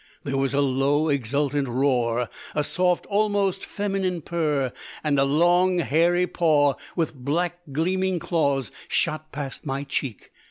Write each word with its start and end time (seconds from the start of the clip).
There 0.23 0.35
was 0.37 0.55
a 0.55 0.61
low 0.61 1.09
exultant 1.09 1.67
roar, 1.67 2.27
a 2.55 2.63
soft, 2.63 3.05
almost 3.05 3.63
feminine 3.63 4.21
purr, 4.21 4.71
and 5.03 5.19
a 5.19 5.23
long 5.25 5.77
hairy 5.77 6.25
paw, 6.25 6.73
with 6.95 7.13
black, 7.13 7.59
gleaming 7.71 8.17
claws 8.17 8.71
shot 8.87 9.31
past 9.31 9.63
my 9.63 9.83
cheek. 9.83 10.31